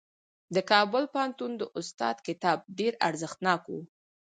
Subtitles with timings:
[0.55, 3.75] د کابل پوهنتون د استاد کتاب ډېر ارزښتناک و.